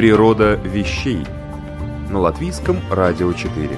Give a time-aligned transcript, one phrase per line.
[0.00, 1.26] Природа вещей
[2.08, 3.68] на латвийском радио 4.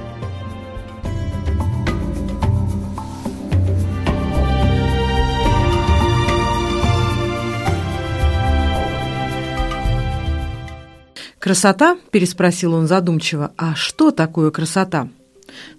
[11.41, 13.51] «Красота?»– переспросил он задумчиво.
[13.57, 15.09] «А что такое красота?»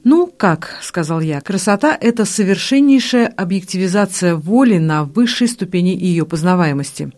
[0.04, 1.40] «Ну, как?»– сказал я.
[1.40, 7.14] «Красота– это совершеннейшая объективизация воли на высшей ступени ее познаваемости».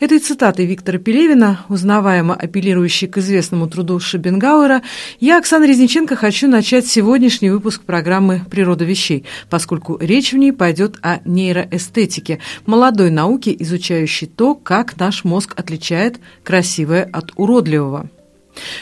[0.00, 4.82] Этой цитатой Виктора Пелевина, узнаваемо апеллирующей к известному труду Шопенгауэра,
[5.20, 10.96] я, Оксана Резниченко, хочу начать сегодняшний выпуск программы «Природа вещей», поскольку речь в ней пойдет
[11.02, 18.10] о нейроэстетике, молодой науке, изучающей то, как наш мозг отличает красивое от уродливого.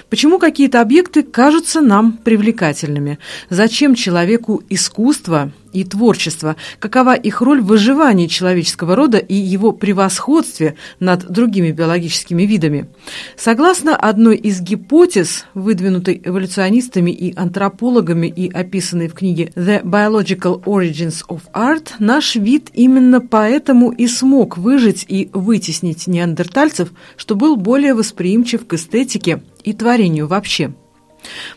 [0.09, 3.19] Почему какие-то объекты кажутся нам привлекательными?
[3.51, 6.57] Зачем человеку искусство и творчество?
[6.79, 12.89] Какова их роль в выживании человеческого рода и его превосходстве над другими биологическими видами?
[13.37, 21.23] Согласно одной из гипотез, выдвинутой эволюционистами и антропологами и описанной в книге «The Biological Origins
[21.29, 27.93] of Art», наш вид именно поэтому и смог выжить и вытеснить неандертальцев, что был более
[27.93, 30.73] восприимчив к эстетике и творению вообще.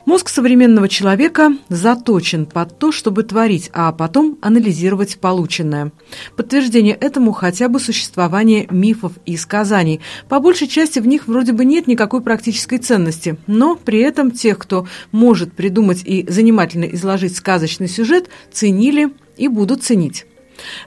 [0.05, 5.91] Мозг современного человека заточен под то, чтобы творить, а потом анализировать полученное.
[6.35, 10.01] Подтверждение этому хотя бы существование мифов и сказаний.
[10.27, 14.57] По большей части в них вроде бы нет никакой практической ценности, но при этом тех,
[14.57, 20.25] кто может придумать и занимательно изложить сказочный сюжет, ценили и будут ценить.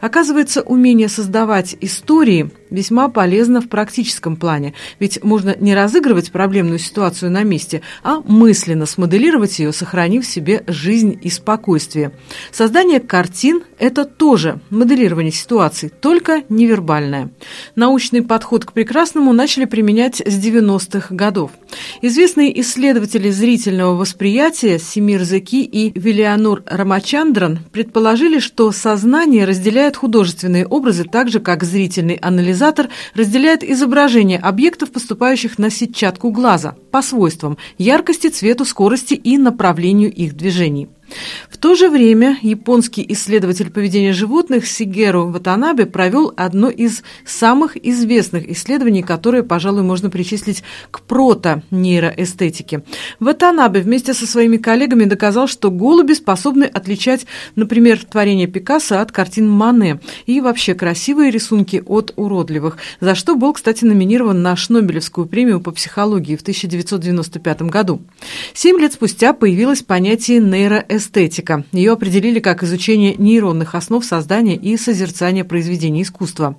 [0.01, 7.31] Оказывается, умение создавать истории весьма полезно в практическом плане, ведь можно не разыгрывать проблемную ситуацию
[7.31, 12.13] на месте, а мысленно смоделировать ее, сохранив себе жизнь и спокойствие.
[12.51, 17.31] Создание картин– это тоже моделирование ситуаций, только невербальное.
[17.77, 21.51] Научный подход к прекрасному начали применять с 90-х годов.
[22.01, 31.05] Известные исследователи зрительного восприятия Семир Зеки и Вилианур Рамачандран предположили, что сознание разделяет художественные образы
[31.05, 38.27] так же, как зрительный анализатор разделяет изображения объектов, поступающих на сетчатку глаза, по свойствам– яркости,
[38.27, 40.89] цвету, скорости и направлению их движений.
[41.51, 48.49] В то же время японский исследователь поведения животных Сигеру Ватанабе провел одно из самых известных
[48.51, 52.83] исследований, которое, пожалуй, можно причислить к прото-нейроэстетике.
[53.21, 59.49] Ватанабе вместе со своими коллегами доказал, что голуби способны отличать, например, творение Пикассо от картин
[59.49, 65.61] Мане и вообще красивые рисунки от уродливых, за что был, кстати, номинирован на Шнобелевскую премию
[65.61, 68.03] по психологии в 1995 году.
[68.55, 71.65] Семь лет спустя появилось понятие нейроэстетики эстетика.
[71.73, 76.57] Ее определили как изучение нейронных основ создания и созерцания произведений искусства.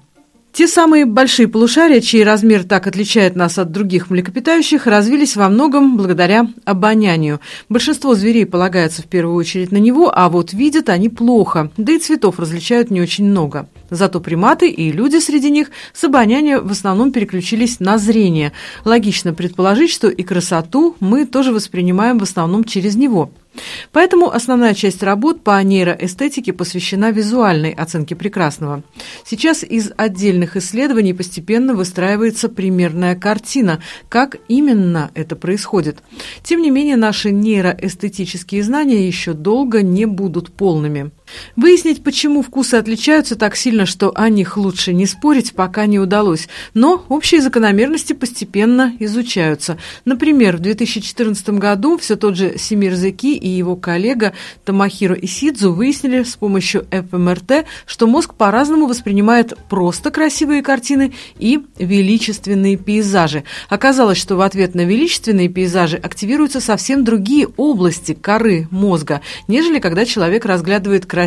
[0.54, 5.98] Те самые большие полушария, чей размер так отличает нас от других млекопитающих, развились во многом
[5.98, 7.40] благодаря обонянию.
[7.70, 11.98] Большинство зверей полагается в первую очередь на него, а вот видят они плохо, да и
[11.98, 13.68] цветов различают не очень много.
[13.90, 18.52] Зато приматы и люди среди них с обоняния в основном переключились на зрение.
[18.86, 23.32] Логично предположить, что и красоту мы тоже воспринимаем в основном через него–
[23.92, 28.84] Поэтому основная часть работ по нейроэстетике посвящена визуальной оценке прекрасного.
[29.26, 36.00] Сейчас из отдельных исследований постепенно выстраивается примерная картина, как именно это происходит.
[36.44, 41.12] Тем не менее, наши нейроэстетические знания еще долго не будут полными.
[41.56, 46.48] Выяснить, почему вкусы отличаются так сильно, что о них лучше не спорить, пока не удалось.
[46.74, 49.78] Но общие закономерности постепенно изучаются.
[50.06, 54.34] Например, в 2014 году все тот же Семир Зеки и его коллега
[54.66, 62.78] Тамахиро Исидзу выяснили с помощью ФМРТ, что мозг по-разному воспринимает просто красивые картины и величественные
[62.78, 63.44] пейзажи.
[63.70, 70.06] Оказалось, что в ответ на величественные пейзажи активируются совсем другие области коры мозга, нежели когда
[70.06, 71.23] человек разглядывает красивые,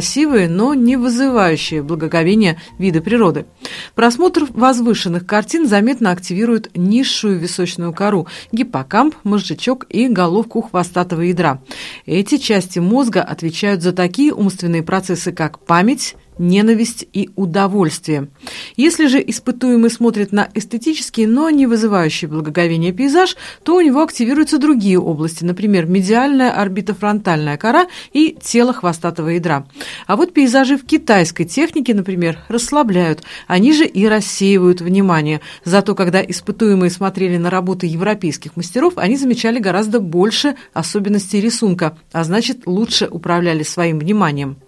[0.48, 3.46] но не вызывающие благоговения виды природы.
[3.94, 11.62] Просмотр возвышенных картин заметно активирует низшую височную кору, гиппокамп, мозжечок и головку хвостатого ядра.
[12.04, 18.28] Эти части мозга отвечают за такие умственные процессы, как память, ненависть и удовольствие.
[18.76, 24.58] Если же испытуемый смотрит на эстетический, но не вызывающий благоговение пейзаж, то у него активируются
[24.58, 29.66] другие области, например, медиальная орбитофронтальная кора и тело хвостатого ядра.
[30.06, 35.40] А вот пейзажи в китайской технике, например, расслабляют, они же и рассеивают внимание.
[35.64, 42.24] Зато когда испытуемые смотрели на работы европейских мастеров, они замечали гораздо больше особенностей рисунка, а
[42.24, 44.58] значит лучше управляли своим вниманием.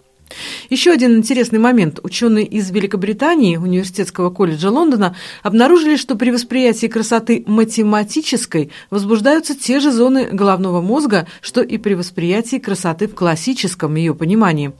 [0.69, 1.99] Еще один интересный момент.
[2.03, 9.91] Ученые из Великобритании, Университетского колледжа Лондона, обнаружили, что при восприятии красоты математической возбуждаются те же
[9.91, 14.73] зоны головного мозга, что и при восприятии красоты в классическом ее понимании.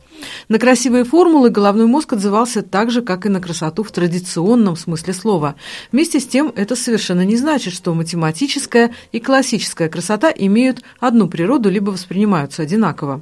[0.49, 5.13] На красивые формулы головной мозг отзывался так же, как и на красоту в традиционном смысле
[5.13, 5.55] слова.
[5.91, 11.69] Вместе с тем, это совершенно не значит, что математическая и классическая красота имеют одну природу
[11.69, 13.21] либо воспринимаются одинаково.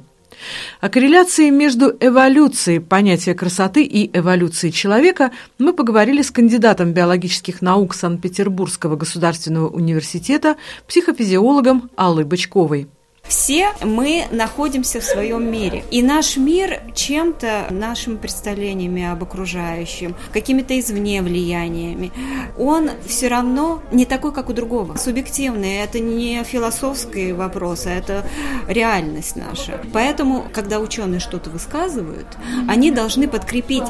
[0.80, 7.94] О корреляции между эволюцией понятия красоты и эволюцией человека мы поговорили с кандидатом биологических наук
[7.94, 10.56] Санкт-Петербургского государственного университета,
[10.86, 12.88] психофизиологом Аллой Бычковой.
[13.28, 15.84] Все мы находимся в своем мире.
[15.90, 22.10] И наш мир чем-то, нашими представлениями об окружающем, какими-то извне влияниями,
[22.58, 24.96] он все равно не такой, как у другого.
[24.96, 25.76] Субъективный.
[25.76, 28.26] Это не философский вопрос, а это
[28.66, 29.80] реальность наша.
[29.92, 32.26] Поэтому, когда ученые что-то высказывают,
[32.66, 33.84] они должны подкрепить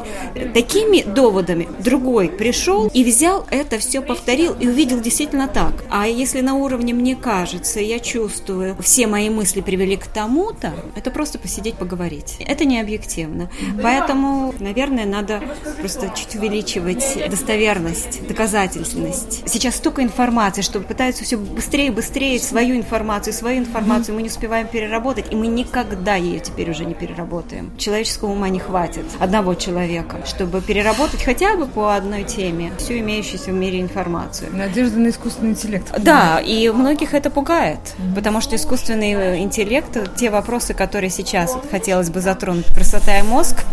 [0.53, 1.69] такими доводами.
[1.79, 5.73] Другой пришел и взял это все, повторил и увидел действительно так.
[5.89, 10.73] А если на уровне «мне кажется», я чувствую, все мои мои мысли привели к тому-то,
[10.95, 12.37] это просто посидеть, поговорить.
[12.39, 13.49] Это не объективно.
[13.81, 15.41] Поэтому, наверное, надо
[15.79, 19.43] просто чуть увеличивать достоверность, доказательственность.
[19.47, 24.29] Сейчас столько информации, что пытаются все быстрее и быстрее свою информацию, свою информацию мы не
[24.29, 27.75] успеваем переработать, и мы никогда ее теперь уже не переработаем.
[27.77, 33.51] Человеческого ума не хватит одного человека, чтобы переработать хотя бы по одной теме всю имеющуюся
[33.51, 34.55] в мире информацию.
[34.55, 35.87] Надежда на искусственный интеллект.
[35.99, 37.79] Да, и многих это пугает,
[38.15, 43.63] потому что искусственный интеллект, те вопросы, которые сейчас хотелось бы затронуть, красота и мозг,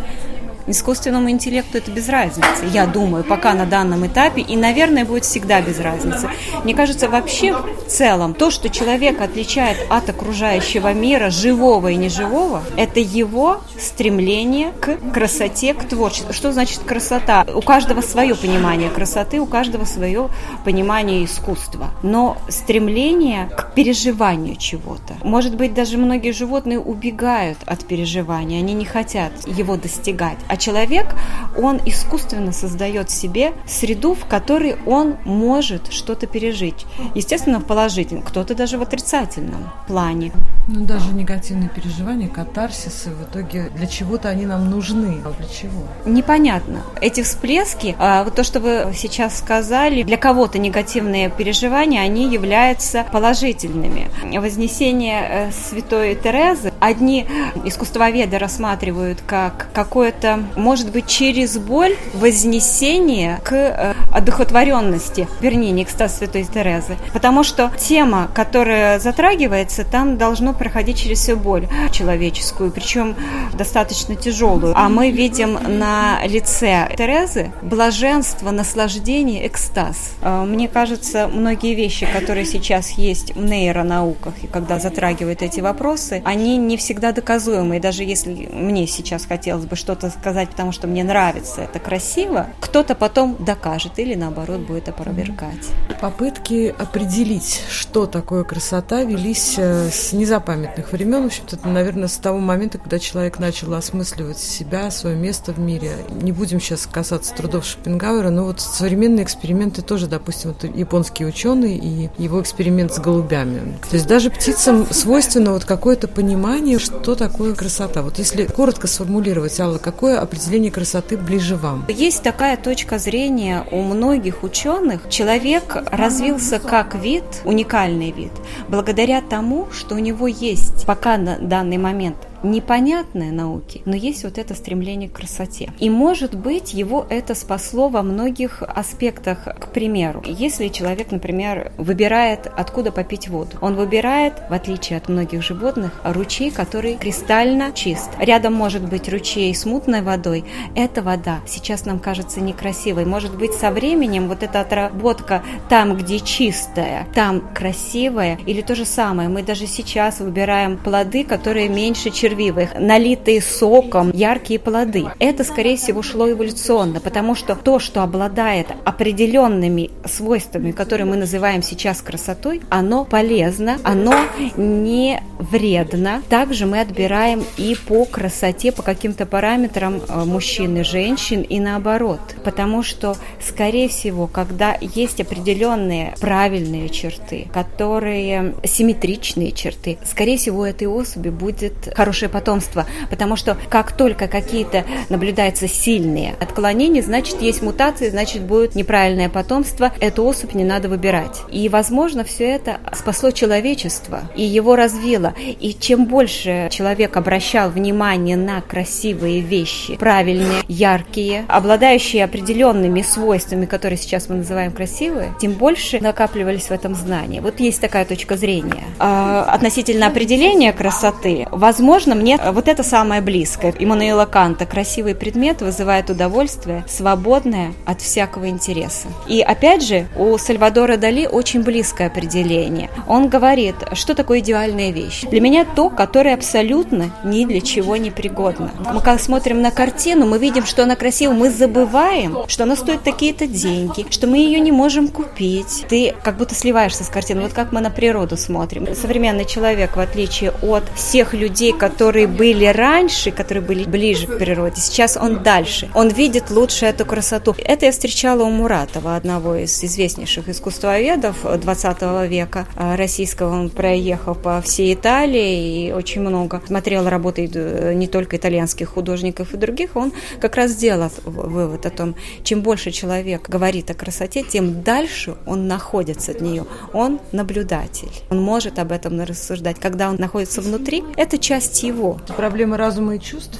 [0.66, 5.60] Искусственному интеллекту это без разницы, я думаю, пока на данном этапе, и, наверное, будет всегда
[5.60, 6.28] без разницы.
[6.64, 12.62] Мне кажется, вообще в целом, то, что человек отличает от окружающего мира, живого и неживого,
[12.76, 16.32] это его стремление к красоте, к творчеству.
[16.32, 17.46] Что значит красота?
[17.54, 20.28] У каждого свое понимание красоты, у каждого свое
[20.64, 21.90] понимание искусства.
[22.02, 25.14] Но стремление к переживанию чего-то.
[25.22, 30.38] Может быть, даже многие животные убегают от переживания, они не хотят его достигать.
[30.48, 31.14] А человек,
[31.56, 36.86] он искусственно создает себе среду, в которой он может что-то пережить.
[37.14, 40.32] Естественно, в положительном, кто-то даже в отрицательном плане.
[40.68, 45.22] Ну, даже негативные переживания, катарсисы, в итоге для чего-то они нам нужны.
[45.24, 45.84] А для чего?
[46.04, 46.82] Непонятно.
[47.00, 53.04] Эти всплески, а, вот то, что вы сейчас сказали, для кого-то негативные переживания, они являются
[53.12, 54.10] положительными.
[54.38, 57.26] Вознесение э, святой Терезы одни
[57.64, 66.18] искусствоведы рассматривают как какое-то может быть через боль вознесение к э, одухотворенности, вернее, не экстаз
[66.18, 66.96] Святой Терезы.
[67.12, 73.16] Потому что тема, которая затрагивается, там должно проходить через всю боль человеческую, причем
[73.54, 74.72] достаточно тяжелую.
[74.76, 80.12] А мы видим на лице Терезы блаженство, наслаждение, экстаз.
[80.22, 86.22] Э, мне кажется, многие вещи, которые сейчас есть в нейронауках, и когда затрагивают эти вопросы,
[86.24, 87.76] они не всегда доказуемы.
[87.76, 91.78] И даже если мне сейчас хотелось бы что-то сказать, сказать, потому что мне нравится, это
[91.78, 95.66] красиво, кто-то потом докажет или наоборот будет опровергать.
[95.98, 101.22] Попытки определить, что такое красота, велись э, с незапамятных времен.
[101.22, 105.92] В общем-то, наверное, с того момента, когда человек начал осмысливать себя, свое место в мире.
[106.20, 111.78] Не будем сейчас касаться трудов Шопенгауэра, но вот современные эксперименты тоже, допустим, вот японский ученый
[111.78, 113.78] и его эксперимент с голубями.
[113.88, 118.02] То есть даже птицам свойственно вот какое-то понимание, что такое красота.
[118.02, 121.84] Вот если коротко сформулировать, Алла, какое определение красоты ближе вам?
[121.88, 125.08] Есть такая точка зрения у многих ученых.
[125.08, 128.32] Человек развился как вид, уникальный вид,
[128.68, 134.38] благодаря тому, что у него есть пока на данный момент непонятное науке, но есть вот
[134.38, 135.72] это стремление к красоте.
[135.78, 139.44] И, может быть, его это спасло во многих аспектах.
[139.44, 145.42] К примеру, если человек, например, выбирает, откуда попить воду, он выбирает, в отличие от многих
[145.42, 148.10] животных, ручей, который кристально чист.
[148.18, 150.44] Рядом может быть ручей с мутной водой.
[150.74, 153.04] Эта вода сейчас нам кажется некрасивой.
[153.04, 158.84] Может быть, со временем вот эта отработка там, где чистая, там красивая, или то же
[158.84, 159.28] самое.
[159.28, 165.04] Мы даже сейчас выбираем плоды, которые меньше, чем червивые, налитые соком, яркие плоды.
[165.20, 171.62] Это, скорее всего, шло эволюционно, потому что то, что обладает определенными свойствами, которые мы называем
[171.62, 174.14] сейчас красотой, оно полезно, оно
[174.56, 176.22] не вредно.
[176.28, 182.20] Также мы отбираем и по красоте, по каким-то параметрам э, мужчин и женщин, и наоборот.
[182.42, 190.64] Потому что, скорее всего, когда есть определенные правильные черты, которые симметричные черты, скорее всего, у
[190.64, 192.86] этой особи будет хорошее потомство.
[193.10, 199.92] Потому что как только какие-то наблюдаются сильные отклонения, значит, есть мутации, значит, будет неправильное потомство.
[200.00, 201.42] Эту особь не надо выбирать.
[201.50, 205.34] И, возможно, все это спасло человечество и его развило.
[205.38, 213.98] И чем больше человек обращал внимание на красивые вещи, правильные, яркие, обладающие определенными свойствами, которые
[213.98, 217.40] сейчас мы называем красивые, тем больше накапливались в этом знания.
[217.40, 218.84] Вот есть такая точка зрения.
[218.98, 223.74] А, относительно определения красоты, возможно, мне вот это самое близкое.
[223.78, 229.08] Иммануила Канта «Красивый предмет вызывает удовольствие, свободное от всякого интереса».
[229.26, 232.90] И опять же, у Сальвадора Дали очень близкое определение.
[233.08, 235.22] Он говорит, что такое идеальная вещь.
[235.22, 238.70] Для меня то, которое абсолютно ни для чего не пригодно.
[238.92, 243.02] Мы как смотрим на картину, мы видим, что она красива, мы забываем, что она стоит
[243.02, 245.84] такие-то деньги, что мы ее не можем купить.
[245.88, 247.42] Ты как будто сливаешься с картиной.
[247.42, 248.94] Вот как мы на природу смотрим.
[248.94, 254.80] Современный человек, в отличие от всех людей, которые были раньше, которые были ближе к природе,
[254.80, 255.88] сейчас он дальше.
[255.94, 257.54] Он видит лучше эту красоту.
[257.58, 263.52] Это я встречала у Муратова, одного из известнейших искусствоведов 20 века а, российского.
[263.52, 269.54] Он проехал по всей Италии и очень много смотрел работы э, не только итальянских художников
[269.54, 269.96] и других.
[269.96, 275.36] Он как раз сделал вывод о том, чем больше человек говорит о красоте, тем дальше
[275.46, 276.66] он находится от нее.
[276.92, 278.10] Он наблюдатель.
[278.30, 279.78] Он может об этом рассуждать.
[279.80, 282.18] Когда он находится внутри, это часть его.
[282.36, 283.58] Проблема разума и чувств?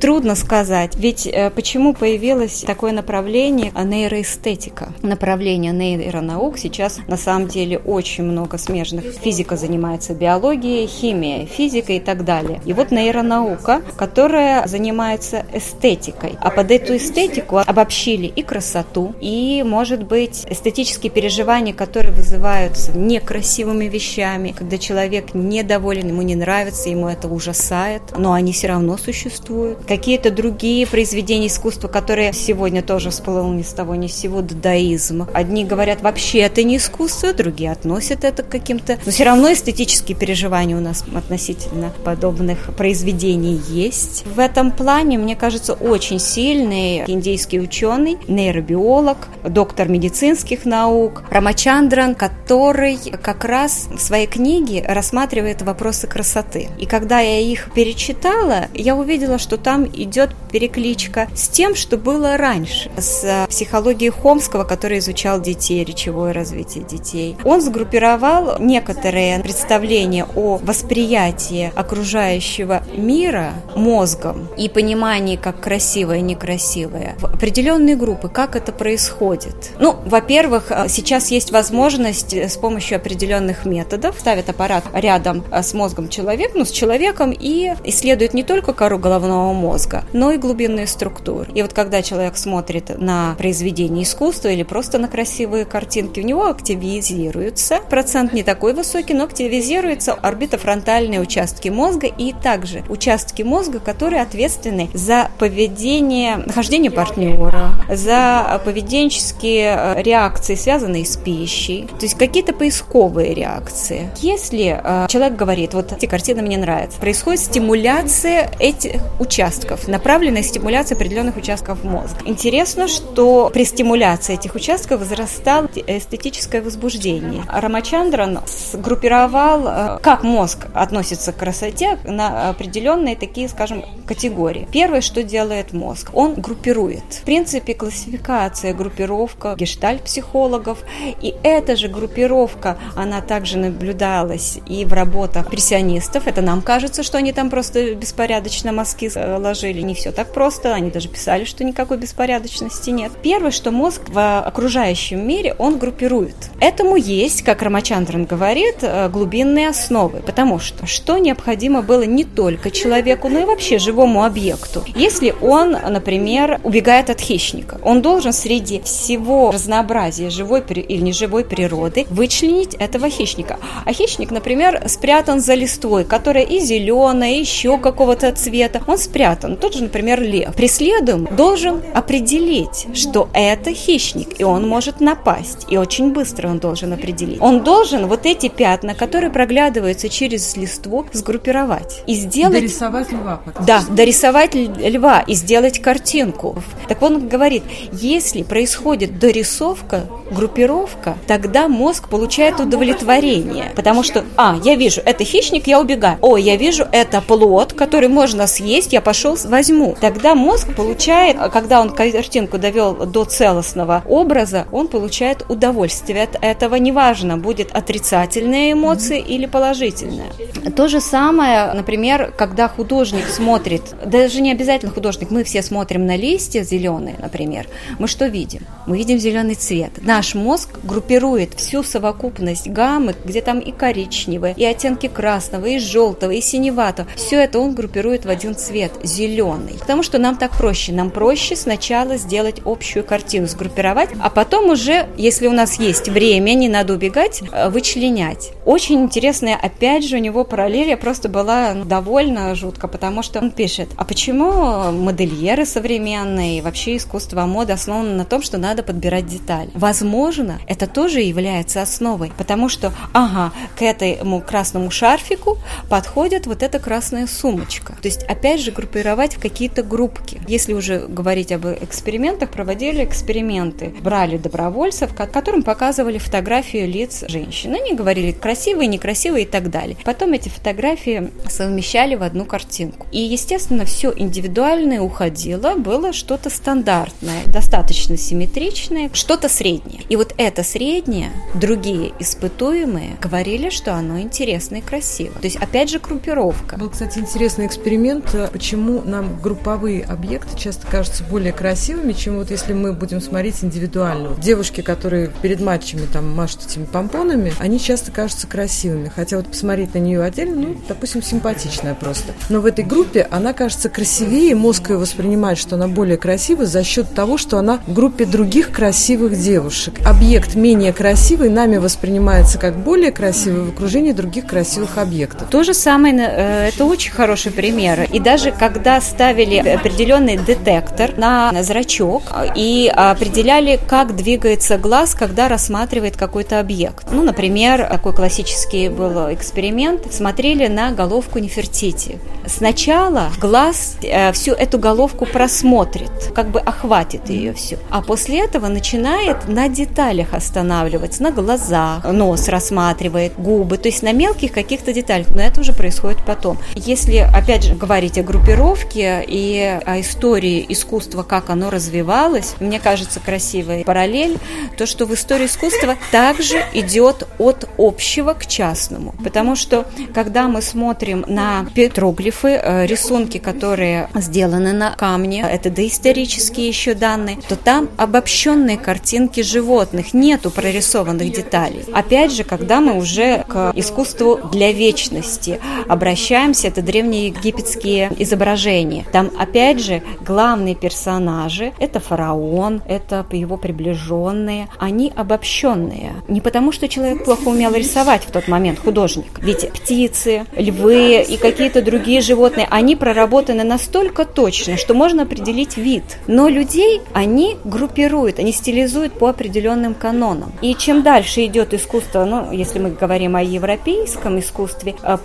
[0.00, 0.96] Трудно сказать.
[0.96, 4.92] Ведь э, почему появилось такое направление нейроэстетика?
[5.02, 9.04] Направление нейронаук сейчас на самом деле очень много смежных.
[9.04, 12.60] Физика занимается биологией, химия, физика и так далее.
[12.64, 16.36] И вот нейронаука, которая занимается эстетикой.
[16.40, 23.86] А под эту эстетику обобщили и красоту, и, может быть, эстетические переживания, которые вызываются некрасивыми
[23.86, 29.78] вещами, когда человек недоволен, ему не нравится, ему это ужасает, но они все равно существуют.
[29.86, 35.26] Какие-то другие произведения искусства, которые сегодня тоже всплыл ни с того ни с сего, дадаизм.
[35.32, 38.98] Одни говорят, вообще это не искусство, другие относят это к каким-то...
[39.04, 44.24] Но все равно эстетические переживания у нас относительно подобных произведений есть.
[44.26, 52.98] В этом плане, мне кажется, очень сильный индийский ученый, нейробиолог, доктор медицинских наук Рамачандран, который
[53.22, 56.68] как раз в своей книге рассматривает вопросы красоты.
[56.78, 62.36] И когда я их перечитала, я увидела, что там идет перекличка с тем, что было
[62.36, 67.36] раньше, с психологией Хомского, который изучал детей, речевое развитие детей.
[67.44, 77.16] Он сгруппировал некоторые представления о восприятии окружающего мира мозгом и понимании, как красивое и некрасивое,
[77.18, 79.72] в определенные группы, как это происходит.
[79.78, 86.52] Ну, во-первых, сейчас есть возможность с помощью определенных методов ставят аппарат рядом с мозгом человека,
[86.54, 87.01] ну, с человеком
[87.32, 91.50] и исследует не только кору головного мозга, но и глубинные структуры.
[91.54, 96.46] И вот когда человек смотрит на произведение искусства или просто на красивые картинки, у него
[96.46, 104.22] активизируется, процент не такой высокий, но активизируется орбитофронтальные участки мозга и также участки мозга, которые
[104.22, 112.52] ответственны за поведение, нахождение партнера, за поведенческие э, реакции, связанные с пищей, то есть какие-то
[112.52, 114.10] поисковые реакции.
[114.20, 120.96] Если э, человек говорит, вот эти картины мне нравятся, происходит стимуляция этих участков, направленная стимуляция
[120.96, 122.18] определенных участков мозга.
[122.24, 127.44] Интересно, что при стимуляции этих участков возрастало эстетическое возбуждение.
[127.48, 128.40] Рамачандран
[128.72, 134.66] сгруппировал, э, как мозг относится к красоте на определенные такие, скажем, категории.
[134.72, 137.04] Первое, что делает мозг, он группирует.
[137.10, 140.78] В принципе, классификация, группировка гештальт-психологов,
[141.20, 146.26] и эта же группировка, она также наблюдалась и в работах импрессионистов.
[146.26, 149.82] Это нам кажется, что они там просто беспорядочно мазки ложили.
[149.82, 153.12] Не все так просто, они даже писали, что никакой беспорядочности нет.
[153.22, 156.34] Первое, что мозг в окружающем мире, он группирует.
[156.60, 162.70] Этому есть, как Рамачандран говорит, э, глубинные основы, потому что что необходимо было не только
[162.70, 164.82] человеку, но и вообще живому объекту.
[164.96, 172.06] Если он, например, убегает от хищника, он должен среди всего разнообразия живой или неживой природы
[172.08, 173.58] вычленить этого хищника.
[173.84, 178.82] А хищник, например, спрятан за листвой, которая и зеленая, и еще какого-то цвета.
[178.86, 179.56] Он спрятан.
[179.56, 180.54] Тот же, например, лев.
[180.54, 185.66] Преследуем должен определить, что это хищник, и он может напасть.
[185.68, 187.40] И очень быстро он должен определить.
[187.40, 192.02] Он должен вот эти пятна, которые проглядываются через листву, сгруппировать.
[192.06, 192.60] И сделать...
[192.60, 193.40] Дорисовать льва.
[193.66, 196.62] Да, дорисовать льва и сделать картинку.
[196.88, 203.72] Так он говорит, если происходит дорисовка, группировка, тогда мозг получает удовлетворение.
[203.74, 206.18] Потому что, а, я вижу, это хищник, я убегаю.
[206.20, 209.96] О, я вижу, это плод, который можно съесть, я пошел, возьму.
[210.00, 216.76] Тогда мозг получает, когда он картинку довел до целостного образа, он получает удовольствие от этого.
[216.76, 219.34] Неважно, будет отрицательные эмоции mm-hmm.
[219.34, 220.32] или положительные.
[220.76, 226.16] То же самое, например, когда художник смотрит, даже не обязательно художник, мы все смотрим на
[226.16, 227.68] листья зеленые, например,
[227.98, 228.66] мы что видим?
[228.86, 229.92] Мы видим зеленый цвет.
[230.02, 236.32] Наш мозг группирует всю совокупность гаммы, где там и коричневые, и оттенки красного, и желтого,
[236.32, 237.08] и синеватого.
[237.16, 239.76] Все это он группирует в один цвет, зеленый.
[239.78, 240.92] Потому что нам так проще.
[240.92, 246.54] Нам проще сначала сделать общую картину, сгруппировать, а потом уже, если у нас есть время,
[246.54, 248.50] не надо убегать, э, вычленять.
[248.64, 253.50] Очень интересная, опять же, у него параллель, я просто была довольна жутко, потому что он
[253.50, 259.70] пишет, а почему модельеры современные, вообще искусство моды основано на том, что надо подбирать детали?
[259.74, 265.58] Возможно, это тоже является основой, потому что, ага, к этому красному шарфику
[265.88, 267.96] подходит вот эта красная сумочка.
[268.00, 270.40] То есть, опять же, группировать в какие-то группки.
[270.48, 273.94] Если уже говорить об экспериментах, проводили эксперименты.
[274.00, 277.74] Брали добровольцев, которым показывали фотографию лиц женщин.
[277.74, 279.96] Они говорили красивые, некрасивые и так далее.
[280.04, 283.06] Потом эти фотографии совмещали в одну картинку.
[283.12, 290.02] И, естественно, все индивидуальное уходило, было что-то стандартное, достаточно симметричное, что-то среднее.
[290.08, 295.34] И вот это среднее другие испытуемые говорили, что оно интересно и красиво.
[295.34, 296.76] То есть, опять же, группировка.
[296.76, 302.72] Был, кстати, интересный эксперимент, почему нам групповые объекты часто кажутся более красивыми, чем вот если
[302.72, 304.30] мы будем смотреть индивидуально.
[304.40, 309.10] Девушки, которые перед матчами там машут этими помпонами, они часто кажутся красивыми.
[309.14, 312.32] Хотя вот посмотреть на нее отдельно, ну, допустим, симпатичная просто.
[312.48, 316.84] Но в этой группе она кажется красивее, мозг ее воспринимает, что она более красивая за
[316.84, 319.94] счет того, что она в группе других красивых девушек.
[320.06, 325.48] Объект менее красивый нами воспринимается как более красивый в окружении других красивых объектов.
[325.50, 328.08] То же самое, э, это очень хороший пример.
[328.12, 332.22] И даже когда ставили определенный детектор на зрачок
[332.54, 337.08] и определяли, как двигается глаз, когда рассматривает какой-то объект.
[337.10, 340.12] Ну, например, такой классический был эксперимент.
[340.12, 342.18] Смотрели на головку Нефертити.
[342.46, 347.78] Сначала глаз э, всю эту головку просмотрит, как бы охватит ее все.
[347.90, 354.12] А после этого начинает на деталях останавливаться, на глазах, нос рассматривает, губы, то есть на
[354.12, 355.28] мелких каких-то деталях.
[355.28, 355.91] Но это уже происходит
[356.24, 356.58] потом.
[356.74, 363.20] Если, опять же, говорить о группировке и о истории искусства, как оно развивалось, мне кажется,
[363.20, 364.38] красивая параллель,
[364.76, 369.14] то, что в истории искусства также идет от общего к частному.
[369.22, 376.68] Потому что, когда мы смотрим на петроглифы, э, рисунки, которые сделаны на камне, это доисторические
[376.68, 381.84] еще данные, то там обобщенные картинки животных, нету прорисованных деталей.
[381.92, 389.04] Опять же, когда мы уже к искусству для вечности обращаемся, это древние египетские изображения.
[389.12, 396.14] Там, опять же, главные персонажи– это фараон, это его приближенные, они обобщенные.
[396.28, 399.40] Не потому, что человек плохо умел рисовать в тот момент, художник.
[399.40, 406.04] Ведь птицы, львы и какие-то другие животные, они проработаны настолько точно, что можно определить вид.
[406.26, 410.52] Но людей они группируют, они стилизуют по определенным канонам.
[410.60, 415.16] И чем дальше идет искусство, ну, если мы говорим о европейском искусстве, э,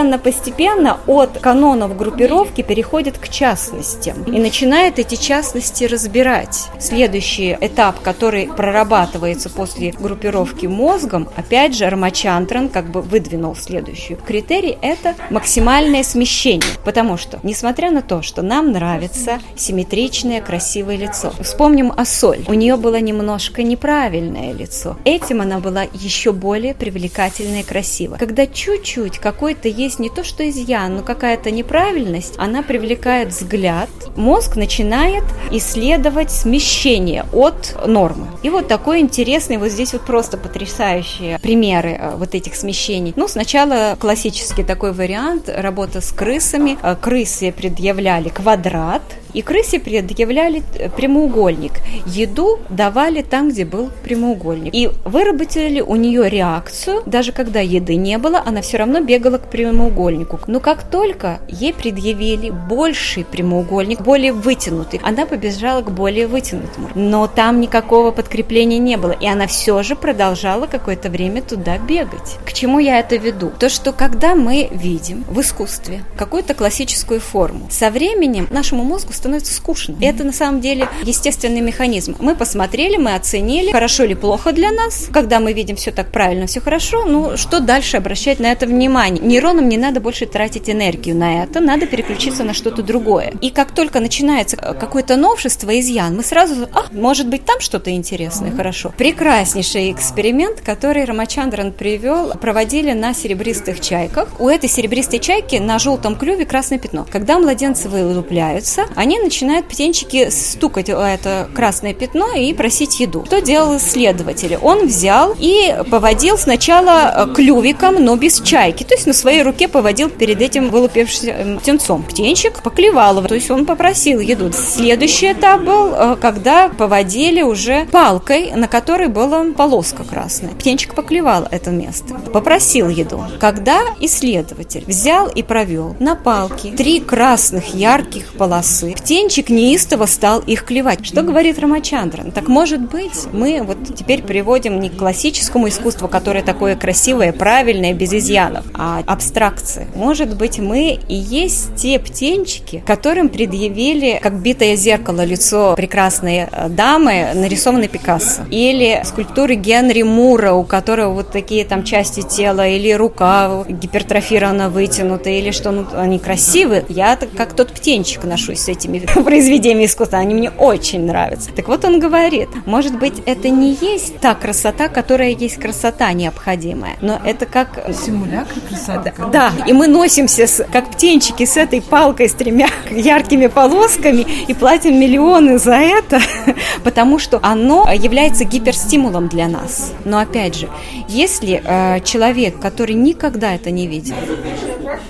[0.00, 6.68] постепенно-постепенно от канонов группировки переходит к частностям и начинает эти частности разбирать.
[6.78, 14.78] Следующий этап, который прорабатывается после группировки мозгом, опять же, Рамачантран как бы выдвинул следующий критерий,
[14.80, 16.70] это максимальное смещение.
[16.84, 22.44] Потому что, несмотря на то, что нам нравится симметричное, красивое лицо, вспомним о Соль.
[22.46, 24.96] У нее было немножко неправильное лицо.
[25.04, 28.18] Этим она была еще более привлекательная и красивая.
[28.18, 34.56] Когда чуть-чуть какой-то есть не то что изъян, но какая-то неправильность, она привлекает взгляд мозг
[34.56, 38.28] начинает исследовать смещение от нормы.
[38.42, 43.12] И вот такой интересный, вот здесь вот просто потрясающие примеры э, вот этих смещений.
[43.16, 46.78] Ну, сначала классический такой вариант, работа с крысами.
[46.82, 49.02] Э, крысы предъявляли квадрат,
[49.34, 51.72] и крысе предъявляли э, прямоугольник.
[52.06, 54.74] Еду давали там, где был прямоугольник.
[54.74, 59.50] И выработали у нее реакцию, даже когда еды не было, она все равно бегала к
[59.50, 60.40] прямоугольнику.
[60.46, 66.90] Но как только ей предъявили больший прямоугольник, более вытянутый, она побежала к более вытянутому.
[66.94, 72.38] Но там никакого подкрепления не было, и она все же продолжала какое-то время туда бегать.
[72.44, 73.52] К чему я это веду?
[73.58, 79.54] То, что когда мы видим в искусстве какую-то классическую форму, со временем нашему мозгу становится
[79.54, 79.96] скучно.
[80.00, 82.16] Это на самом деле естественный механизм.
[82.20, 85.08] Мы посмотрели, мы оценили, хорошо или плохо для нас.
[85.12, 89.22] Когда мы видим все так правильно, все хорошо, ну что дальше обращать на это внимание?
[89.22, 93.34] Нейронам не надо больше тратить энергию на это, надо переключиться на что-то другое.
[93.42, 98.50] И как только начинается какое-то новшество, изъян, мы сразу, а, может быть, там что-то интересное,
[98.52, 98.92] хорошо.
[98.96, 104.28] Прекраснейший эксперимент, который Рамачандран привел, проводили на серебристых чайках.
[104.40, 107.06] У этой серебристой чайки на желтом клюве красное пятно.
[107.10, 113.24] Когда младенцы вылупляются, они они начинают птенчики стукать это красное пятно и просить еду.
[113.26, 114.56] Что делал исследователь?
[114.62, 118.84] Он взял и поводил сначала э, клювиком, но без чайки.
[118.84, 122.04] То есть на своей руке поводил перед этим вылупившимся эм, птенцом.
[122.04, 124.52] Птенчик поклевал его, то есть он попросил еду.
[124.52, 130.50] Следующий этап был, э, когда поводили уже палкой, на которой была полоска красная.
[130.50, 133.24] Птенчик поклевал это место, попросил еду.
[133.40, 140.64] Когда исследователь взял и провел на палке три красных ярких полосы, птенчик неистово стал их
[140.64, 141.06] клевать.
[141.06, 142.32] Что говорит Рамачандран?
[142.32, 147.94] Так может быть, мы вот теперь приводим не к классическому искусству, которое такое красивое, правильное,
[147.94, 149.86] без изъянов, а абстракции.
[149.94, 156.68] Может быть, мы и есть те птенчики, которым предъявили, как битое зеркало, лицо прекрасной э,
[156.68, 158.42] дамы, нарисованной Пикассо.
[158.50, 165.30] Или скульптуры Генри Мура, у которого вот такие там части тела, или рука гипертрофирована, вытянута,
[165.30, 166.84] или что ну, они красивые.
[166.88, 171.50] Я как тот птенчик ношусь с этим этими произведениями искусства, они мне очень нравятся.
[171.52, 176.96] Так вот он говорит, может быть, это не есть та красота, которая есть красота необходимая,
[177.00, 177.86] но это как...
[177.92, 179.12] Симулятор красоты.
[179.32, 184.26] Да, да, и мы носимся с, как птенчики с этой палкой с тремя яркими полосками
[184.48, 186.20] и платим миллионы за это,
[186.84, 189.92] потому что оно является гиперстимулом для нас.
[190.04, 190.68] Но опять же,
[191.08, 194.16] если э, человек, который никогда это не видел,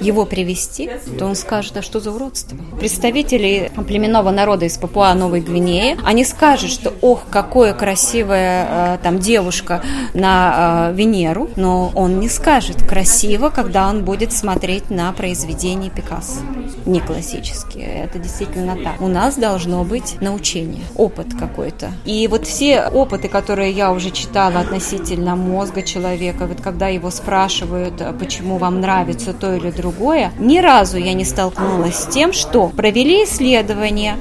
[0.00, 2.56] его привести, то он скажет, а что за уродство?
[2.78, 9.18] Представители племенного народа из Папуа Новой Гвинеи, они скажут, что ох, какое красивая э, там
[9.18, 9.82] девушка
[10.14, 16.40] на э, Венеру, но он не скажет красиво, когда он будет смотреть на произведение Пикассо.
[16.86, 19.00] Не классические, это действительно так.
[19.00, 21.90] У нас должно быть научение, опыт какой-то.
[22.04, 28.00] И вот все опыты, которые я уже читала относительно мозга человека, вот когда его спрашивают,
[28.00, 32.68] «А почему вам нравится то или другое, ни разу я не столкнулась с тем, что
[32.68, 33.59] провели исследование,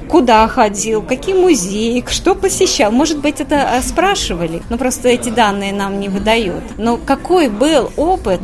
[0.08, 2.90] куда ходил, какие музеи, что посещал.
[2.92, 6.62] Может быть, это а, спрашивали, но просто эти данные нам не выдают.
[6.78, 8.40] Но какой был опыт?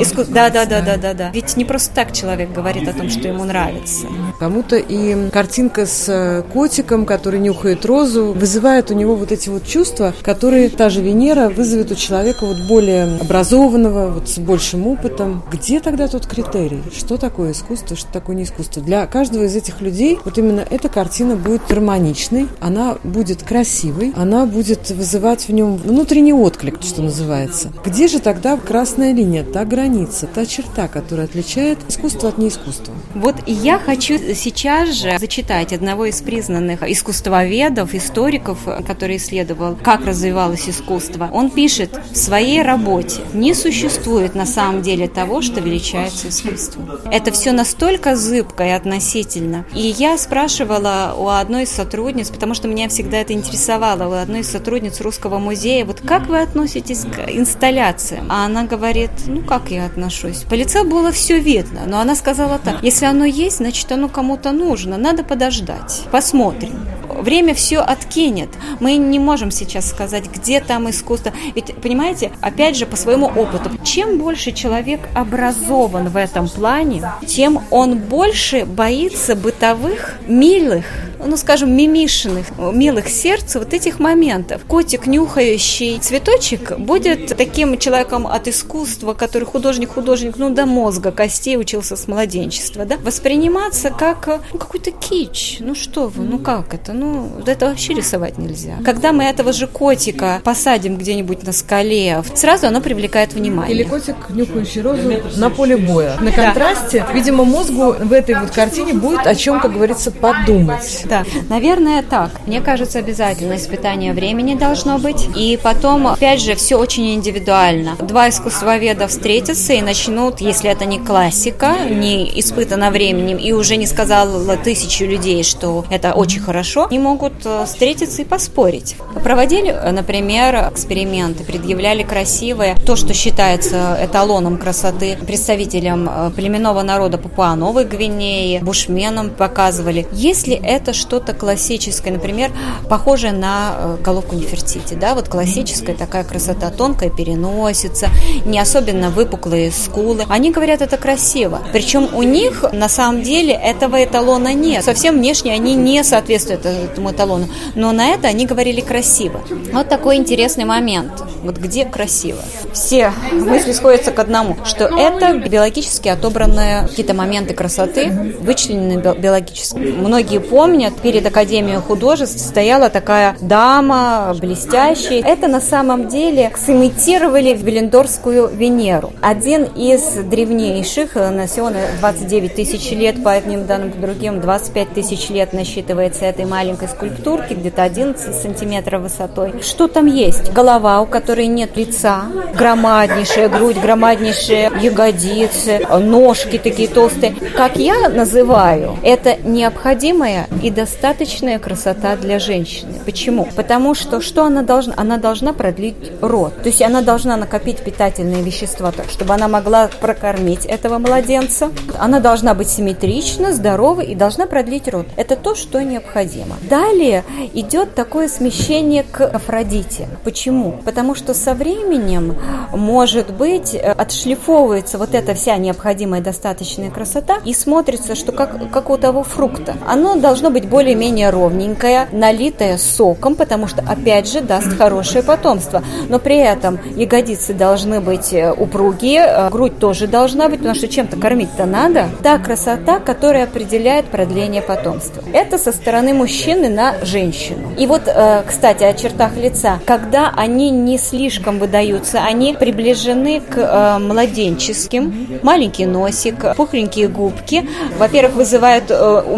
[0.00, 0.24] Иску...
[0.24, 1.30] Да, да, да, да, да, да.
[1.30, 4.06] Ведь не просто так человек говорит о том, что ему нравится.
[4.38, 9.66] Кому-то и картинка с э, котиком, который нюхает розу, вызывает у него вот эти вот
[9.66, 15.42] чувства, которые та же Венера вызовет у человека вот более образованного, вот с большим опытом.
[15.50, 18.82] Где тогда тот критерий, что такое искусство, что такое не искусство.
[18.82, 24.46] Для каждого из этих людей вот именно эта картина будет гармоничной, она будет красивой, она
[24.46, 27.72] будет вызывать в нем внутренний отклик, что называется.
[27.84, 32.94] Где же тогда красная линия, та граница, та черта, которая отличает искусство от неискусства?
[33.14, 40.68] Вот я хочу сейчас же зачитать одного из признанных искусствоведов, историков, который исследовал, как развивалось
[40.68, 41.28] искусство.
[41.32, 46.90] Он пишет в своей работе, не существует на самом деле того, что величается искусством.
[47.10, 49.66] Это все настолько зыбко и относительно.
[49.74, 54.40] И я спрашивала у одной из сотрудниц, потому что меня всегда это интересовало, у одной
[54.40, 58.26] из сотрудниц Русского музея, вот как вы относитесь к инсталляциям?
[58.30, 60.44] А она говорит, ну как я отношусь?
[60.48, 64.52] По лицу было все видно, но она сказала так, если оно есть, значит оно кому-то
[64.52, 66.86] нужно, надо подождать, посмотрим
[67.22, 68.50] время все откинет.
[68.80, 71.32] Мы не можем сейчас сказать, где там искусство.
[71.54, 77.60] Ведь, понимаете, опять же, по своему опыту, чем больше человек образован в этом плане, тем
[77.70, 80.84] он больше боится бытовых бытовых, милых,
[81.24, 84.64] ну, скажем, мимишных, милых сердцу вот этих моментов.
[84.66, 91.96] Котик, нюхающий цветочек, будет таким человеком от искусства, который художник-художник, ну, до мозга, костей учился
[91.96, 95.58] с младенчества, да, восприниматься как ну, какой-то кич.
[95.60, 96.92] Ну, что вы, ну, как это?
[96.92, 98.74] Ну, это вообще рисовать нельзя.
[98.84, 103.74] Когда мы этого же котика посадим где-нибудь на скале, сразу оно привлекает внимание.
[103.74, 105.02] Или котик, нюхающий розу
[105.36, 106.16] на поле боя.
[106.20, 107.12] На контрасте, да.
[107.12, 111.04] видимо, мозгу в этой вот картине будет о чем, как говорится, подумать.
[111.04, 112.30] Да, наверное, так.
[112.46, 115.28] Мне кажется, обязательно испытание времени должно быть.
[115.36, 117.96] И потом, опять же, все очень индивидуально.
[117.96, 123.86] Два искусствоведа встретятся и начнут, если это не классика, не испытано временем, и уже не
[123.86, 128.96] сказала тысячу людей, что это очень хорошо, они могут э, встретиться и поспорить.
[129.22, 137.84] Проводили, например, эксперименты, предъявляли красивое, то, что считается эталоном красоты, представителям э, племенного народа Папуа-Новой
[137.84, 139.83] Гвинеи, бушменам показывали.
[140.12, 142.50] Если это что-то классическое, например,
[142.88, 148.08] похожее на э, головку Нефертити, да, вот классическая такая красота, тонкая переносица,
[148.44, 151.60] не особенно выпуклые скулы, они говорят, это красиво.
[151.72, 154.84] Причем у них на самом деле этого эталона нет.
[154.84, 157.48] Совсем внешне они не соответствуют этому эталону.
[157.74, 159.40] Но на это они говорили красиво.
[159.72, 161.22] Вот такой интересный момент.
[161.42, 162.40] Вот где красиво?
[162.72, 169.73] Все мысли сходятся к одному, что это биологически отобранные какие-то моменты красоты, вычленены биологически.
[169.74, 175.22] Многие помнят, перед Академией художеств стояла такая дама блестящая.
[175.22, 179.12] Это на самом деле сымитировали Велендорскую Венеру.
[179.20, 185.52] Один из древнейших, носен 29 тысяч лет, по одним данным, по другим 25 тысяч лет
[185.52, 189.54] насчитывается этой маленькой скульптурки, где-то 11 сантиметров высотой.
[189.62, 190.52] Что там есть?
[190.52, 192.22] Голова, у которой нет лица,
[192.56, 197.34] громаднейшая грудь, громаднейшие ягодицы, ножки такие толстые.
[197.56, 203.00] Как я называю, это необходимая и достаточная красота для женщины.
[203.06, 203.48] Почему?
[203.56, 204.92] Потому что что она должна?
[204.98, 206.54] Она должна продлить род.
[206.62, 211.70] То есть она должна накопить питательные вещества, так, чтобы она могла прокормить этого младенца.
[211.98, 215.06] Она должна быть симметрична, здорова и должна продлить род.
[215.16, 216.56] Это то, что необходимо.
[216.68, 217.24] Далее
[217.54, 220.08] идет такое смещение к Афродите.
[220.24, 220.72] Почему?
[220.84, 222.36] Потому что со временем,
[222.70, 228.98] может быть, отшлифовывается вот эта вся необходимая достаточная красота и смотрится, что как, как у
[228.98, 229.53] того фрукта.
[229.86, 235.82] Оно должно быть более-менее ровненькое, налитое соком, потому что, опять же, даст хорошее потомство.
[236.08, 240.88] Но при этом ягодицы должны быть э, упругие, э, грудь тоже должна быть, потому что
[240.88, 242.08] чем-то кормить-то надо.
[242.22, 245.22] Та красота, которая определяет продление потомства.
[245.32, 247.72] Это со стороны мужчины на женщину.
[247.78, 249.78] И вот, э, кстати, о чертах лица.
[249.86, 255.40] Когда они не слишком выдаются, они приближены к младенческим.
[255.42, 257.68] Маленький носик, пухленькие губки.
[257.98, 258.90] Во-первых, вызывают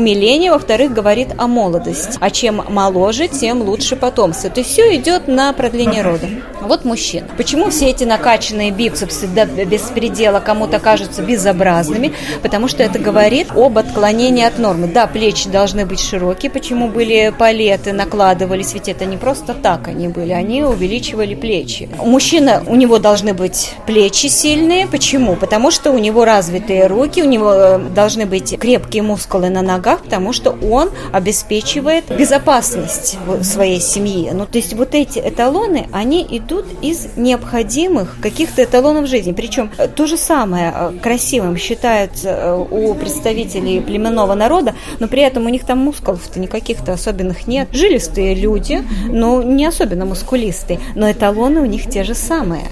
[0.07, 2.17] умиление, во-вторых, говорит о молодости.
[2.21, 4.49] А чем моложе, тем лучше потомство.
[4.51, 6.29] То есть все идет на продление рода.
[6.61, 7.27] Вот мужчина.
[7.37, 12.13] Почему все эти накачанные бицепсы до беспредела кому-то кажутся безобразными?
[12.41, 14.87] Потому что это говорит об отклонении от нормы.
[14.87, 16.53] Да, плечи должны быть широкие.
[16.53, 18.75] Почему были палеты, накладывались?
[18.75, 20.33] Ведь это не просто так они были.
[20.33, 21.89] Они увеличивали плечи.
[22.01, 24.87] У мужчины, у него должны быть плечи сильные.
[24.87, 25.35] Почему?
[25.35, 29.86] Потому что у него развитые руки, у него э, должны быть крепкие мускулы на ногах,
[29.95, 34.31] потому что он обеспечивает безопасность своей семьи.
[34.33, 39.33] Ну, то есть вот эти эталоны, они идут из необходимых каких-то эталонов жизни.
[39.33, 45.23] Причем э, то же самое э, красивым считается э, у представителей племенного народа, но при
[45.23, 47.69] этом у них там мускулов-то никаких-то особенных нет.
[47.73, 52.65] Жилистые люди, но не особенно мускулистые, но эталоны у них те же самые.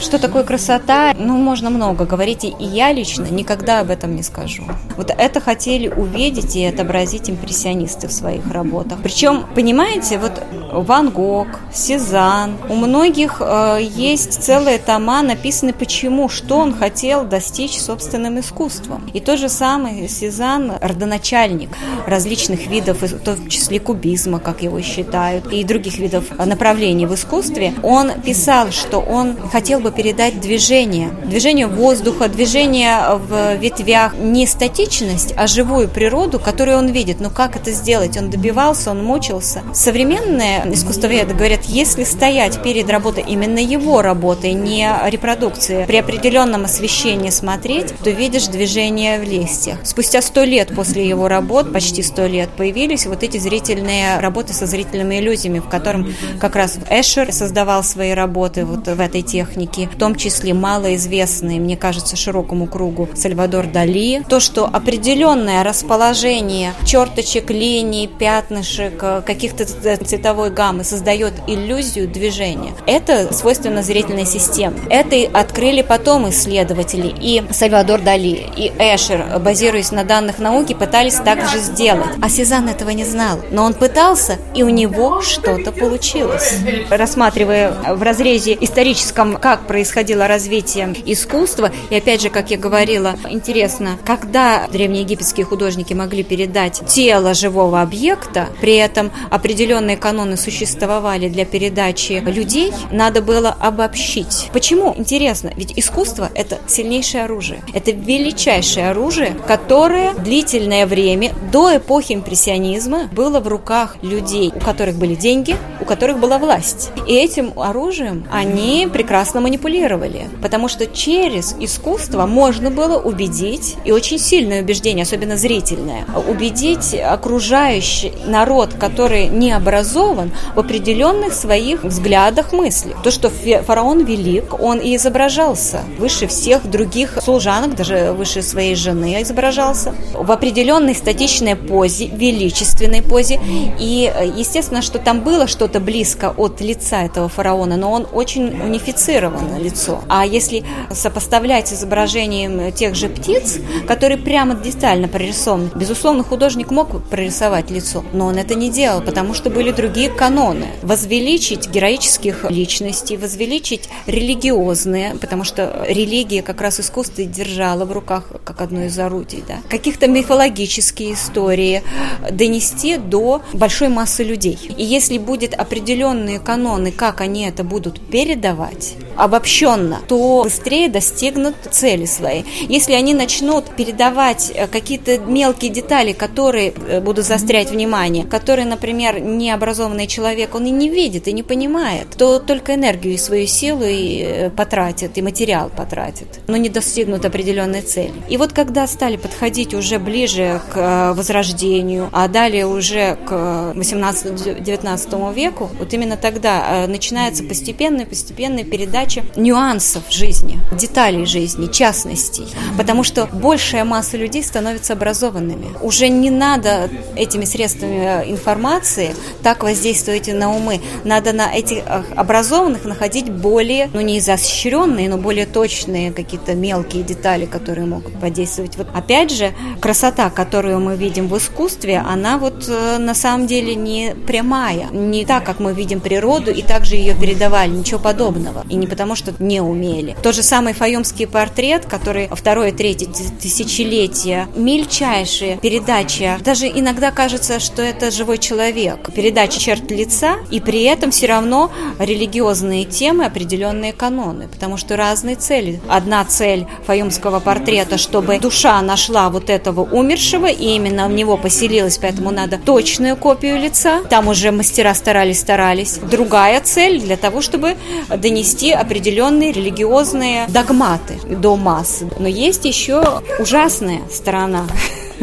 [0.00, 1.14] Что такое красота?
[1.18, 4.64] Ну, можно много говорить, и я лично никогда об этом не скажу.
[4.96, 8.98] Вот это хотели увидеть и отобразить импрессионисты в своих работах.
[9.02, 16.58] Причем, понимаете, вот Ван Гог, Сезанн, у многих э, есть целые тома написаны почему, что
[16.58, 19.08] он хотел достичь собственным искусством.
[19.12, 21.70] И тот же самый Сезанн, родоначальник
[22.06, 27.74] различных видов, в том числе кубизма, как его считают, и других видов направлений в искусстве,
[27.82, 35.34] он писал, что он хотел бы передать движение, движение воздуха, движение в ветвях, не статичность,
[35.36, 37.20] а живую природу, которую он видит.
[37.20, 38.16] Но как это сделать?
[38.16, 39.62] Он добивался, он мучился.
[39.72, 47.30] Современные искусствоведы говорят, если стоять перед работой именно его работой, не репродукции, при определенном освещении
[47.30, 49.78] смотреть, то видишь движение в листьях.
[49.84, 54.66] Спустя сто лет после его работ, почти сто лет, появились вот эти зрительные работы со
[54.66, 59.96] зрительными иллюзиями, в котором как раз Эшер создавал свои работы вот в этой технике, в
[59.96, 64.22] том числе малоизвестные, мне кажется, широкому кругу Сальвадор Дали.
[64.28, 65.94] То, что определенная распад
[66.34, 72.72] расположение черточек, линий, пятнышек, э, каких-то цветовой гаммы создает иллюзию движения.
[72.86, 74.76] Это свойственно зрительной системе.
[74.90, 77.14] Это открыли потом исследователи.
[77.20, 82.06] И Сальвадор Дали, и Эшер, базируясь на данных науки, пытались так же сделать.
[82.20, 83.40] А Сезанн этого не знал.
[83.50, 86.56] Но он пытался, и у него что-то получилось.
[86.90, 93.98] Рассматривая в разрезе историческом, как происходило развитие искусства, и опять же, как я говорила, интересно,
[94.04, 102.22] когда древнеегипетские художники могли передать тело живого объекта, при этом определенные каноны существовали для передачи
[102.26, 104.50] людей, надо было обобщить.
[104.52, 104.94] Почему?
[104.96, 107.62] Интересно, ведь искусство– это сильнейшее оружие.
[107.72, 114.96] Это величайшее оружие, которое длительное время до эпохи импрессионизма было в руках людей, у которых
[114.96, 116.90] были деньги, у которых была власть.
[117.06, 124.18] И этим оружием они прекрасно манипулировали, потому что через искусство можно было убедить, и очень
[124.18, 133.02] сильное убеждение, особенно зрительное, убедить окружающий народ, который не образован, в определенных своих взглядах, мыслях.
[133.02, 139.22] То, что фараон велик, он и изображался выше всех других служанок, даже выше своей жены
[139.22, 143.40] изображался, в определенной статичной позе, величественной позе.
[143.78, 149.58] И естественно, что там было что-то близко от лица этого фараона, но он очень унифицировано
[149.58, 150.00] лицо.
[150.08, 157.70] А если сопоставлять изображением тех же птиц, которые прямо детально прорисованы, безусловно, художник мог прорисовать
[157.70, 160.66] лицо, но он это не делал, потому что были другие каноны.
[160.82, 168.60] Возвеличить героических личностей, возвеличить религиозные, потому что религия как раз искусство держала в руках как
[168.60, 169.56] одно из орудий, да.
[169.70, 171.82] Каких-то мифологические истории
[172.30, 174.58] донести до большой массы людей.
[174.76, 182.04] И если будет определенные каноны, как они это будут передавать, обобщенно, то быстрее достигнут цели
[182.04, 182.44] своей.
[182.68, 189.20] Если они начнут передавать э, какие-то мелкие детали, которые э, будут заострять внимание, которые, например,
[189.20, 193.84] необразованный человек, он и не видит, и не понимает, то только энергию и свою силу
[193.84, 198.14] и э, потратит, и материал потратит, но не достигнут определенной цели.
[198.28, 203.32] И вот когда стали подходить уже ближе к возрождению, а далее уже к
[203.76, 212.46] 18-19 веку, вот именно тогда начинается постепенная, постепенная передача нюансов жизни, деталей жизни, частностей.
[212.76, 215.73] Потому что большая масса людей становится образованными.
[215.82, 220.80] Уже не надо этими средствами информации так воздействовать на умы.
[221.04, 221.82] Надо на этих
[222.16, 228.76] образованных находить более, ну не изощренные, но более точные какие-то мелкие детали, которые могут подействовать.
[228.76, 233.74] Вот опять же, красота, которую мы видим в искусстве, она вот э, на самом деле
[233.74, 238.64] не прямая, не так, как мы видим природу, и также ее передавали, ничего подобного.
[238.68, 240.16] И не потому что не умели.
[240.22, 243.06] Тот же самый фаюмский портрет, который второе, третье
[243.40, 246.36] тысячелетие, мельчайшая передача.
[246.44, 249.10] Даже иногда кажется, что это живой человек.
[249.14, 255.36] Передача черт лица, и при этом все равно религиозные темы, определенные каноны, потому что разные
[255.36, 255.80] цели.
[255.88, 261.96] Одна цель фаюмского портрета, чтобы душа нашла вот этого умершего, и именно в него поселилась,
[261.96, 264.02] поэтому надо точную копию лица.
[264.10, 265.96] Там уже мастера старались-старались.
[265.96, 267.78] Другая цель для того, чтобы
[268.14, 272.02] донести определенные религиозные догматы до масс.
[272.18, 274.66] Но есть еще ужасная сторона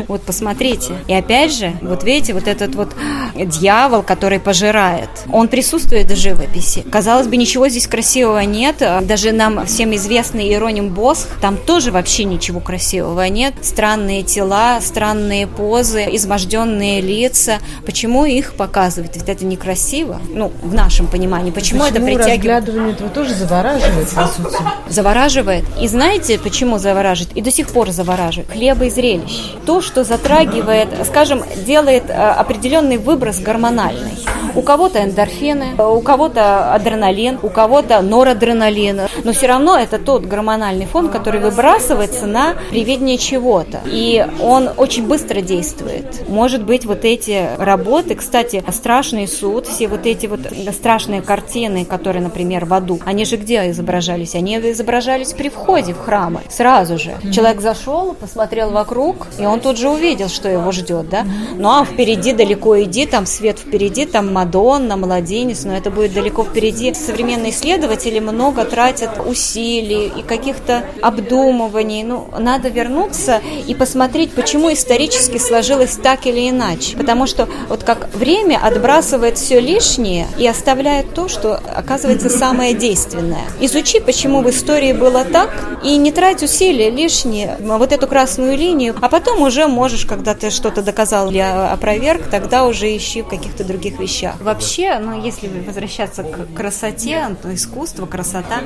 [0.08, 0.94] вот посмотрите.
[1.08, 2.96] И опять же, вот видите, вот этот вот
[3.36, 6.84] дьявол, который пожирает, он присутствует в живописи.
[6.92, 8.78] Казалось бы, ничего здесь красивого нет.
[9.02, 13.54] Даже нам всем известный Иероним Босх, там тоже вообще ничего красивого нет.
[13.62, 17.60] Странные тела, странные позы, изможденные лица.
[17.86, 19.16] Почему их показывать?
[19.16, 20.20] Ведь это некрасиво.
[20.30, 21.52] Ну, в нашем понимании.
[21.52, 22.52] Почему, почему это притягивает?
[22.52, 24.58] разглядывание этого тоже завораживает, по сути.
[24.90, 25.66] Завораживает.
[25.80, 27.36] И знаете, почему завораживает?
[27.38, 28.52] И до сих пор завораживает.
[28.52, 29.54] Хлеба и зрелищ.
[29.66, 34.17] То, что затрагивает, скажем, делает э, определенный выброс гормональный.
[34.56, 39.02] У кого-то эндорфины, у кого-то адреналин, у кого-то норадреналин.
[39.24, 43.82] Но все равно это тот гормональный фон, который выбрасывается на приведение чего-то.
[43.86, 46.28] И он очень быстро действует.
[46.28, 50.42] Может быть, вот эти работы, кстати, страшный суд, все вот эти вот
[50.74, 54.36] страшные картины, которые, например, в аду, они же где изображались?
[54.36, 57.16] Они изображались при входе в храмы, сразу же.
[57.32, 61.26] Человек зашел, посмотрел вокруг, и он тут же увидел, что его ждет, да.
[61.56, 66.44] Ну а впереди далеко иди, там свет впереди, там Мадонна, младенец, но это будет далеко
[66.44, 66.94] впереди.
[66.94, 72.04] Современные исследователи много тратят усилий и каких-то обдумываний.
[72.04, 76.98] Ну, надо вернуться и посмотреть, почему исторически сложилось так или иначе.
[76.98, 83.44] Потому что вот как время отбрасывает все лишнее и оставляет то, что оказывается самое действенное.
[83.60, 85.50] Изучи, почему в истории было так,
[85.84, 90.49] и не трать усилия лишние, вот эту красную линию, а потом уже можешь, когда ты
[90.49, 94.36] что-то доказал или опроверг, тогда уже ищи каких-то других вещах.
[94.41, 98.61] Вообще, ну, если возвращаться к красоте, то искусство, красота,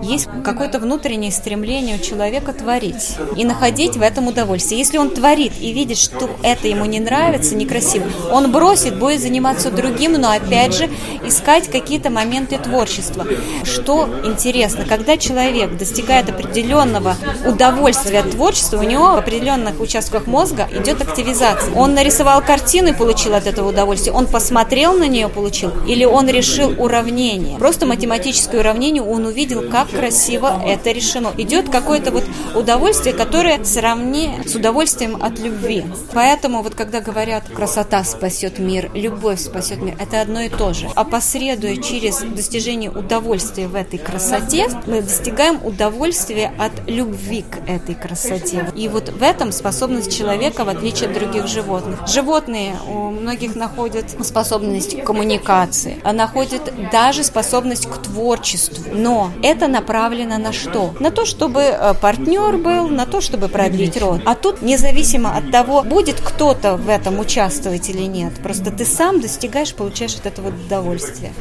[0.00, 4.78] есть какое-то внутреннее стремление у человека творить и находить в этом удовольствие.
[4.78, 9.70] Если он творит и видит, что это ему не нравится, некрасиво, он бросит, будет заниматься
[9.70, 10.90] другим, но опять же
[11.24, 13.26] искать какие-то моменты творчества.
[13.64, 20.68] Что интересно, когда человек достигает определенного удовольствия от творчества, у него в определенных участках мозга
[20.72, 21.74] идет активизация.
[21.74, 26.28] Он нарисовал картину и получил от этого удовольствие, он посмотрел на нее, получил, или он
[26.28, 27.58] решил уравнение.
[27.58, 31.32] Просто математическое уравнение, он увидел, как красиво это решено.
[31.36, 32.24] Идет какое-то вот
[32.54, 35.84] удовольствие, которое сравни с удовольствием от любви.
[36.12, 40.88] Поэтому вот когда говорят, красота спасет мир, любовь спасет мир, это одно и то же.
[40.94, 47.94] А посредуя через достижение удовольствия в этой красоте, мы достигаем удовольствия от любви к этой
[47.94, 48.70] красоте.
[48.76, 52.06] И вот в этом способность человека, в отличие от других животных.
[52.06, 58.84] Животные у многих находят способность к коммуникации, а находят даже способность к творчеству.
[58.92, 60.94] Но это направлено на что?
[61.00, 64.20] На то, чтобы э, партнер был, на то, чтобы продлить род.
[64.24, 69.20] А тут независимо от того, будет кто-то в этом участвовать или нет, просто ты сам
[69.20, 71.32] достигаешь, получаешь от этого удовольствие.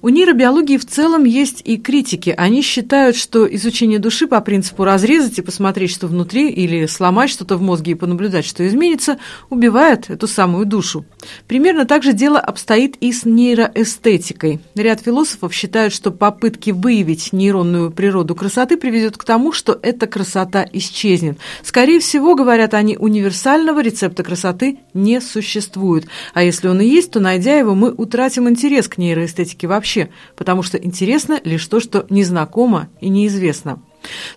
[0.00, 2.32] У нейробиологии в целом есть и критики.
[2.36, 7.56] Они считают, что изучение души по принципу разрезать и посмотреть, что внутри, или сломать что-то
[7.56, 9.18] в мозге и понаблюдать, что изменится,
[9.50, 11.04] убивает эту самую душу.
[11.48, 14.60] Примерно так же дело обстоит и с нейроэстетикой.
[14.76, 20.64] Ряд философов считают, что попытки выявить нейронную природу красоты приведет к тому, что эта красота
[20.72, 21.38] исчезнет.
[21.64, 26.06] Скорее всего, говорят они, универсального рецепта красоты не существует.
[26.34, 30.10] А если он и есть, то, найдя его, мы утратим интерес к нейроэстетике вообще вообще,
[30.36, 33.80] потому что интересно лишь то, что незнакомо и неизвестно.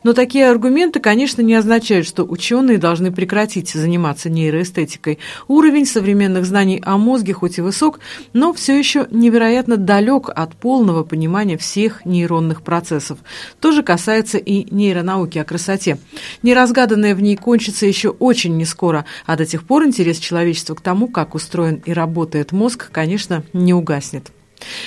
[0.04, 5.20] Но такие аргументы, конечно, не означают, что ученые должны прекратить заниматься нейроэстетикой.
[5.48, 8.00] Уровень современных знаний о мозге хоть и высок,
[8.34, 13.20] но все еще невероятно далек от полного понимания всех нейронных процессов.
[13.60, 16.00] То же касается и нейронауки о красоте.
[16.42, 20.82] Неразгаданное в ней кончится еще очень не скоро, а до тех пор интерес человечества к
[20.82, 24.32] тому, как устроен и работает мозг, конечно, не угаснет.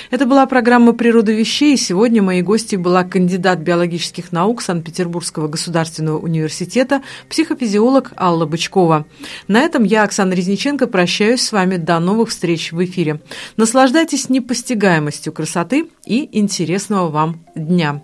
[0.09, 7.01] Это была программа «Природа вещей», сегодня моей гостью была кандидат биологических наук Санкт-Петербургского государственного университета,
[7.29, 9.05] психофизиолог Алла Бычкова.
[9.47, 13.21] На этом я, Оксана Резниченко, прощаюсь с вами до новых встреч в эфире.
[13.57, 18.01] Наслаждайтесь непостигаемостью красоты и интересного вам дня.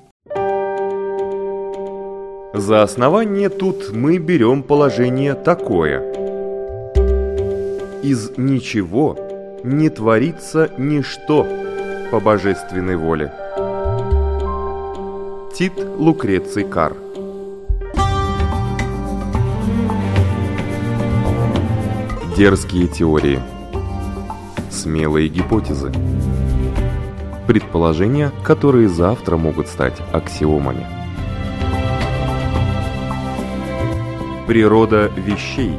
[2.53, 6.01] За основание тут мы берем положение такое.
[8.03, 9.17] Из ничего
[9.64, 11.47] не творится ничто
[12.09, 13.32] по божественной воле.
[15.53, 16.95] Тит Лукреций Кар.
[22.36, 23.39] Дерзкие теории
[24.72, 25.91] Смелые гипотезы
[27.45, 30.88] Предположения, которые завтра могут стать аксиомами.
[34.47, 35.76] Природа вещей.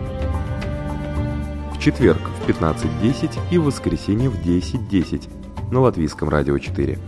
[1.72, 5.28] В четверг в 15.10 и в воскресенье в 10.10
[5.70, 6.98] на Латвийском радио 4.